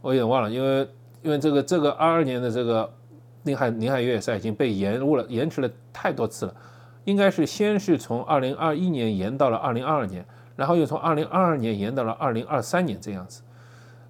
[0.00, 0.88] 我有点忘了，因为
[1.22, 2.92] 因为这个这个二二年的这个
[3.44, 6.56] 宁海宁海越野赛已经被延误了，延迟了太多次了。
[7.04, 10.26] 应该是先是从二零二一年延到了二零二二年，
[10.56, 13.42] 然后又从二零二二年延到了二零二三年这样子。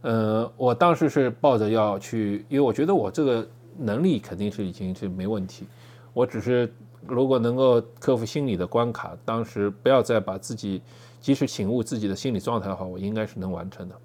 [0.00, 5.66] 呃，我当时是抱着要去，因为我觉得我这个能力肯定是已经是没问题，
[6.14, 6.72] 我只是
[7.06, 10.80] 如果能够克服心理的关卡，当时不要再把自己
[11.26, 13.96] 及时醒悟自己的心理状态的话，我应该是能完成的。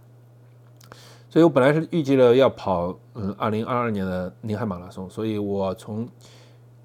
[1.29, 6.09] 所以我本来是预计了要跑嗯二零二二年的宁海马拉松，所以我从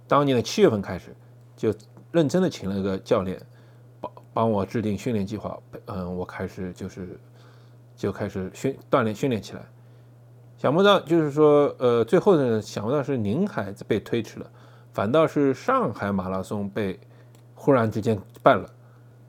[0.06, 1.16] 当年的七月份开始
[1.56, 1.74] 就。
[2.12, 3.38] 认真的请了一个教练，
[4.00, 5.58] 帮帮我制定训练计划。
[5.86, 7.18] 嗯，我开始就是
[7.94, 9.60] 就开始训锻炼训练起来。
[10.56, 14.50] 想不到就是说，呃，最后呢，想不到是宁海被推迟了，
[14.94, 16.98] 反倒是上海马拉松被
[17.54, 18.70] 忽然之间办了。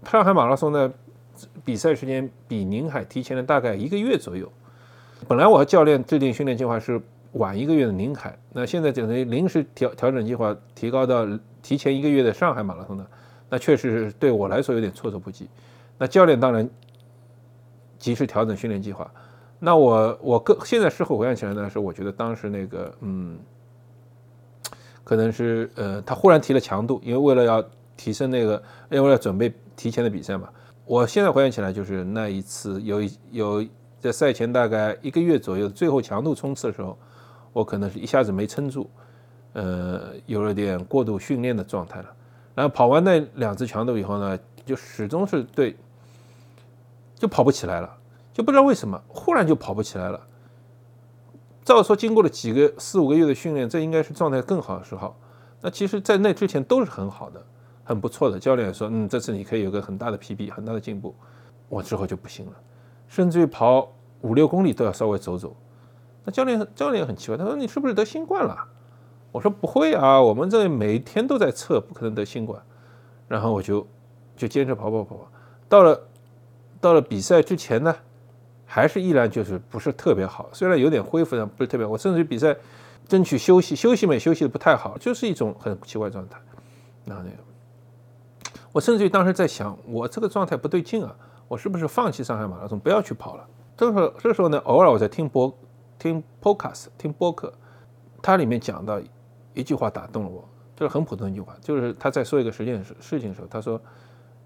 [0.09, 0.91] 上海马拉松的
[1.65, 4.49] 比赛时间比宁海提前了大概一个月左右。
[5.27, 7.01] 本来我和教练制定训练计划是
[7.33, 11.27] 晚一个月的宁海，那现在等于临时调调整计划，提高到。
[11.59, 13.05] 提前一个月的上海马拉松呢，
[13.49, 15.49] 那确实是对我来说有点措手不及。
[15.97, 16.69] 那教练当然
[17.99, 19.11] 及时调整训练计划。
[19.59, 23.37] 那我我个现在事后回想起来呢，是我觉得当时那个嗯，
[25.03, 27.61] 可能是呃他忽然提了强度，因为为了要
[27.97, 30.47] 提升那个，因为要准备提前的比赛嘛。
[30.85, 33.65] 我现在回想起来，就是那一次有有
[33.99, 36.97] 在赛前大概一个月左右最后强度冲刺的时候，
[37.51, 38.89] 我可能是一下子没撑住。
[39.53, 42.13] 呃，有了点过度训练的状态了，
[42.53, 45.75] 然后跑完那两次强度以后呢，就始终是对，
[47.15, 47.97] 就跑不起来了，
[48.31, 50.21] 就不知道为什么，忽然就跑不起来了。
[51.65, 55.15] 照说经过了几个四五个月的训练，这应该是状态更好的时候。
[55.59, 57.43] 那其实，在那之前都是很好的，
[57.87, 58.37] 很不错的。
[58.37, 61.15] 教练说，嗯，这次你可以有个很大的 PB，很大的进步。
[61.69, 62.53] 我之后就不行了，
[63.07, 63.89] 甚至于跑
[64.21, 65.55] 五六公里都要稍微走走。
[66.25, 68.57] 那教练教练也很奇怪，他说你是不是得新冠了？
[69.31, 72.61] 我说不会啊，我们这里每天都在测，不可能得新冠。
[73.27, 73.85] 然后我就
[74.35, 75.31] 就坚持跑跑跑跑，
[75.69, 76.01] 到了
[76.79, 77.95] 到了比赛之前呢，
[78.65, 80.49] 还是依然就是不是特别好。
[80.53, 82.55] 虽然有点恢复但不是特别好，我甚至于比赛
[83.07, 86.39] 争取休息，休息也休息的不太好，就是一种很奇怪状态。
[87.03, 87.37] 然后那个，
[88.77, 91.15] 我甚至于当时在想，我这个状态不对劲啊，
[91.47, 93.49] 我是不是放弃上海马拉松，不要去跑了？
[93.75, 95.51] 这时候这时候呢，偶尔我在听播
[95.97, 97.51] 听 podcast 听播客，
[98.21, 99.01] 它里面讲到。
[99.55, 103.81] 一句话打动了我，就是很普通一句话，就是他在说一个实件事事情的时候，他说，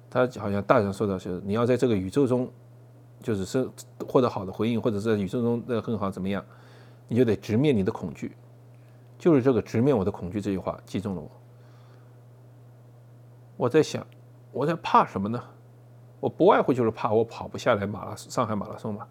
[0.09, 2.49] 他好像大人说到是，你要在这个宇宙中，
[3.21, 3.69] 就是是
[4.07, 6.41] 获得好的回应，或者在宇宙中的很好怎么样，
[7.09, 8.37] 你就得直面你的恐惧，
[9.19, 11.29] 就是这个直面我的恐惧这句话击中了我。
[13.57, 14.07] 我在想，
[14.51, 15.41] 我在怕什么呢？
[16.19, 19.07] 我不外乎就是怕我跑不下来马拉松，上海马拉松嘛。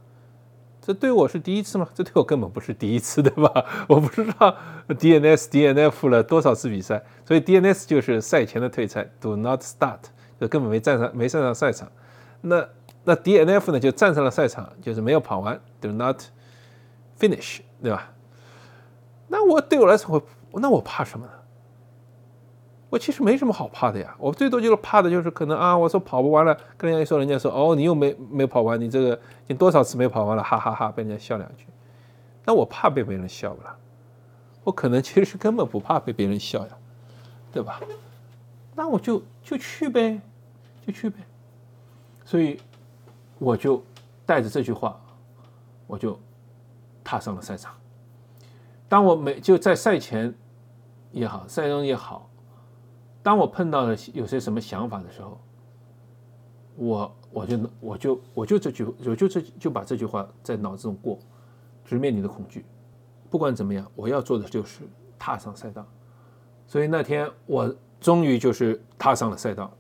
[0.80, 1.88] 这对我是第一次吗？
[1.94, 3.64] 这对我根本不是第一次， 对吧？
[3.88, 4.56] 我不知道
[4.88, 9.98] DNS DNF 了多少次比赛，所以 DNS 就是赛前的退赛，Do not start，
[10.40, 11.90] 就根本没站上，没上上赛场。
[12.40, 12.66] 那
[13.04, 16.22] 那 DNF 呢，就站上了赛场，就是没有跑完，Do not
[17.18, 18.10] finish，对吧？
[19.28, 21.32] 那我对我来说，我那我怕什么呢？
[22.90, 31.64] 我其实没什么好怕的呀，我最多就是怕的就是可能啊，我说跑不完了，跟人家一说，人家说哦，你又没没跑完，你这个你多少次没跑完了，哈哈哈，被人家笑两句。
[32.44, 33.76] 那我怕被别人笑不啦？
[34.64, 36.76] 我可能其实根本不怕被别人笑呀，
[37.52, 37.80] 对吧？
[38.74, 40.20] 那我就就去呗，
[40.86, 41.18] 就去呗。
[42.24, 42.60] 所以
[43.38, 43.82] 我就
[44.24, 44.98] 带着这句话，
[45.86, 46.18] 我就
[47.02, 47.74] 踏上了赛场。
[48.88, 50.32] 当我每就在赛前
[51.12, 52.29] 也好，赛中也好，
[53.22, 55.40] 当我碰到了有些什么想法的时候，
[56.76, 61.18] 我我就我就我就这句我就这就把这句话在脑子中过，
[61.84, 62.64] 直面你的恐惧。
[63.28, 64.80] 不管怎么样，我要做的就是
[65.18, 65.86] 踏上赛道。
[66.66, 69.70] 所以那天我终于就是踏上了赛道，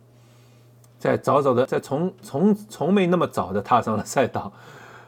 [0.98, 4.52] 在早早的在从从从没那么早的踏上了赛道。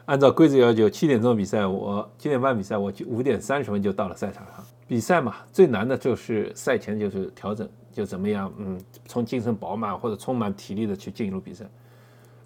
[0.05, 4.61] 按照规则要求，七点钟比赛，我七点半比赛，我就五点三十分就到了赛场上。
[4.85, 11.65] 比赛嘛，最难的就是赛前就是调整，就怎么样，嗯，从精神饱满或者充满体力的去进入比赛。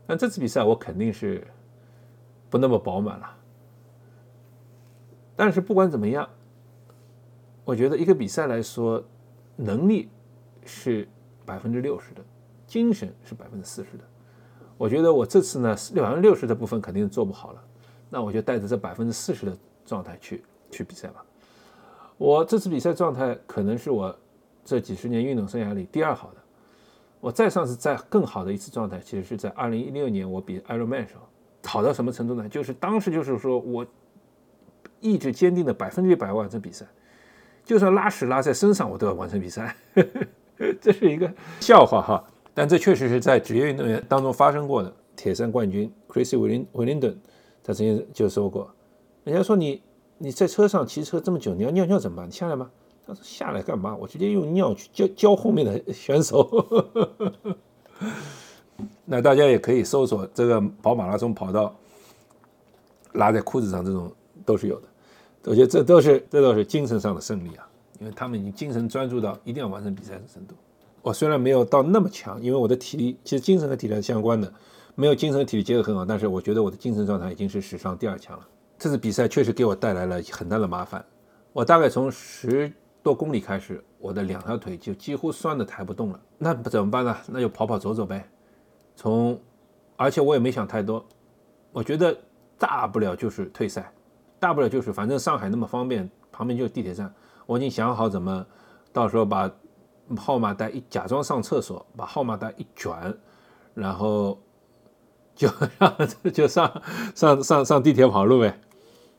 [0.05, 1.47] 那这次比赛我肯定是
[2.49, 3.35] 不那么饱满了。
[5.35, 6.27] 但是不管怎么样，
[7.63, 9.03] 我觉得一个比赛来说，
[9.55, 10.09] 能力
[10.65, 11.07] 是
[11.45, 12.21] 百分之六十的，
[12.65, 14.03] 精神是百分之四十的。
[14.77, 17.63] 我觉得我这次呢，百分之六十的部分肯定做不好了，
[18.09, 21.23] 那我就带着这百分之四十的状态去去比赛吧。
[22.17, 24.17] 我这次比赛状态可能是我
[24.67, 26.35] 这几十年运动生涯里第二好的。
[27.19, 31.21] 我再上次在更好的一次状态，其实是在二零一六年我比 Ironman 时候，
[31.63, 32.47] 好到什么程度呢？
[32.47, 33.83] 就是当时就是说我。
[34.99, 36.83] 意志坚定的百分之一百完成比赛，
[37.63, 39.75] 就算拉屎拉在身上，我都要完成比赛。
[40.81, 44.91] 这是一个笑话哈，但这确实是在职业运动员当中发生过的。
[45.15, 46.35] 铁三冠军 Chrissy
[46.73, 47.15] Willingdon
[47.63, 48.73] 他曾经就说过
[49.23, 49.83] ：“人家说你
[50.17, 52.27] 你在车上骑车这么久，你要尿尿怎么办？
[52.27, 52.71] 你下来吗？”
[53.07, 53.95] 他说：“下来干嘛？
[53.95, 56.47] 我直接用尿去浇浇后面的选手。
[59.05, 61.75] ”那大家也可以搜索这个跑马拉松跑道
[63.13, 64.11] 拉在裤子上这种。
[64.45, 64.87] 都是有的，
[65.43, 67.67] 我觉得这都是这都是精神上的胜利啊，
[67.99, 70.55] 因为他们已经精神专注到一定要完成比赛的程度。
[71.01, 74.49] 我虽然没有到那么强，因为我的体力其实精神和体力是相关的，
[74.95, 78.47] 没有精神体力结合很好，但是我觉得我的精神状态已经是史上第二强了。
[78.79, 81.03] 这次比赛确实给我带来了很大的麻烦，
[81.51, 82.71] 我大概从十
[83.07, 86.19] 多公里开始，我的两条腿就几乎酸的抬不动了。
[86.37, 87.15] 那怎么办呢？
[87.27, 88.29] 那就跑跑走走呗。
[88.97, 89.39] 从，
[89.95, 91.05] 而且我也没想太多，
[91.71, 92.13] 我觉得
[92.57, 93.89] 大不了就是退赛。
[94.39, 97.09] 大不了就是，反正上海那么方便，旁边就是地铁站。
[97.45, 98.45] 我已经想好怎么，
[98.91, 99.49] 到时候把
[100.17, 103.17] 号码带一假装上厕所，把号码带一卷，
[103.73, 104.37] 然后
[105.33, 105.47] 就
[105.79, 105.97] 让
[106.33, 106.81] 就上
[107.15, 108.59] 上上上地铁跑路呗，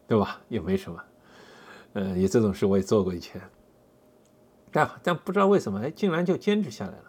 [0.06, 0.38] 对吧？
[0.50, 1.02] 也没什么，
[1.94, 3.40] 嗯，也这种事我也做过以前。
[4.78, 7.04] 但但不知道为什么，哎，竟然就坚持下来了。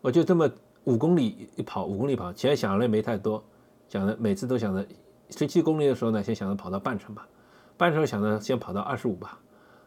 [0.00, 0.50] 我就这么
[0.84, 3.42] 五公里一跑，五公里跑，其实想的也没太多，
[3.88, 4.84] 想的每次都想着。
[5.30, 7.28] 十七公里的时候呢，先想着跑到半程吧，
[7.76, 9.38] 半程想着先跑到二十五吧，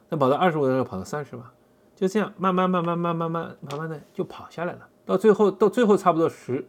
[0.07, 1.51] 那跑到二十五的时候跑到三十吧，
[1.95, 4.87] 就这样慢慢慢慢慢慢慢慢慢的就跑下来了。
[5.03, 6.63] 到最后到最后差不多十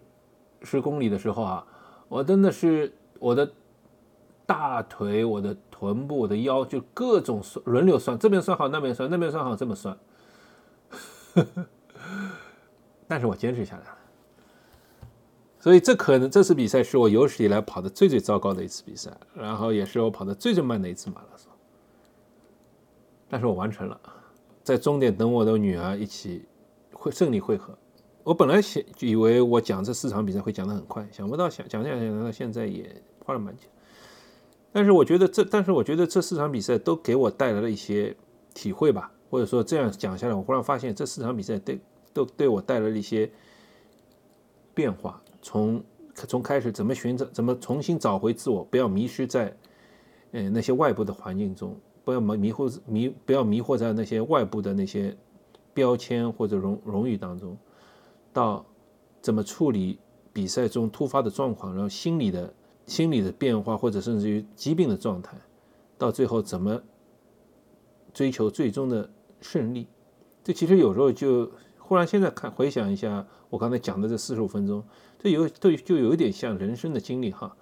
[0.62, 1.66] 十公里的时候啊，
[2.08, 3.52] 我真的是我的
[4.46, 9.94] 大腿、我的臀部、我的腰就各种轮流酸，这边酸好，那边酸，那边酸好，这么酸，
[13.08, 13.98] 但是我坚持下来了。
[15.58, 21.52] 所以这可能这次比赛是我有史以来跑的最最糟糕的一次比赛，然后也是我跑的最最慢的一次马拉松。
[23.28, 24.00] 但是我完成了，
[24.64, 26.44] 在终点等我的女儿一起
[26.92, 27.72] 会胜利汇合。
[28.24, 33.68] 我本来想以为我讲这四场比赛会讲得很快，想不到想讲讲讲到现在也花了蛮久。
[34.72, 38.16] 但是我觉得这，但是我觉得这四场比赛都给我带来了一些
[38.52, 41.80] 体会吧，或者说这样讲下来，我忽然发现这四场比赛对
[42.12, 43.32] 都对我带来了一些
[44.74, 45.22] 变化。
[45.40, 45.82] 从
[46.14, 49.56] 从开始怎么寻找，怎么重新找回自我，不要迷失在，
[50.32, 51.74] 呃那些外部的环境中，
[52.04, 55.16] 不要迷迷惑迷，不要迷惑在那些外部的那些
[55.72, 57.56] 标签或者荣荣誉当中，
[58.34, 58.62] 到
[59.22, 59.98] 怎么处理
[60.30, 62.52] 比赛中突发的状况，然后心理的
[62.84, 65.38] 心理的变化，或者甚至于疾病的状态，
[65.96, 66.78] 到最后怎么
[68.12, 69.08] 追求最终的
[69.42, 69.86] 胜利，
[70.42, 71.50] 这其实有时候就。
[71.84, 74.82] 忽然现在看回想一下，我刚才讲的这四十五分钟，
[75.18, 77.54] 这有对就有一点像人生的经历哈。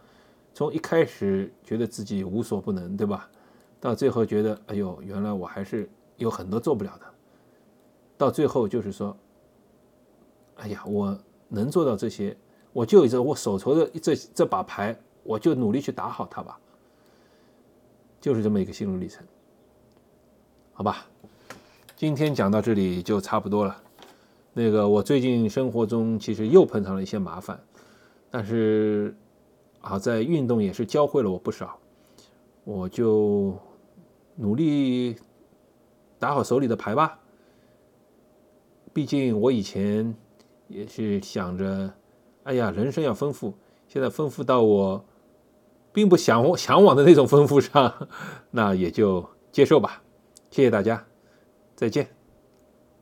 [0.55, 3.29] 从一开始觉得自己无所不能，对吧？
[3.81, 7.07] 到最后觉得哎呦，原来我还是有很多做不了的。
[8.17, 9.17] 到最后就是说，
[10.57, 11.19] 哎呀，我
[11.49, 12.37] 能做到这些，
[12.73, 16.57] 我就这我手头的这这把牌，我就努力去打好它吧。
[18.21, 19.27] 就是这么一个心路历程，
[20.73, 21.09] 好吧？
[22.01, 23.77] 今天讲到这里就差不多了。
[24.55, 27.61] 那个，我最近生活中其实又碰上了一些麻烦，
[28.31, 29.15] 但是
[29.83, 31.77] 啊，在运动也是教会了我不少，
[32.65, 33.55] 我就
[34.37, 35.15] 努力
[36.19, 37.19] 打好手里的牌吧。
[38.95, 40.17] 毕竟我以前
[40.69, 41.93] 也是想着，
[42.45, 43.53] 哎呀，人生要丰富，
[43.89, 45.05] 现在丰富到我
[45.93, 48.09] 并不想向往的那种丰富上，
[48.53, 50.03] 那也就接受吧。
[50.51, 51.05] 谢谢大家，
[51.81, 52.20] 再见。